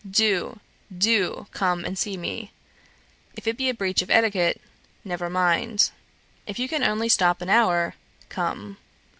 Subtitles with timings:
[0.09, 0.59] Do,
[0.89, 2.51] do, do come and see me;
[3.35, 4.59] if it be a breach of etiquette,
[5.05, 5.91] never mind.
[6.47, 7.93] If you can only stop an hour,
[8.27, 8.77] come.